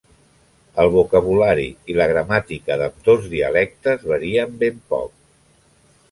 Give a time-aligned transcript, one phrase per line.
[0.83, 5.13] El vocabulari i la gramàtica d'ambdós dialectes varien ben poc.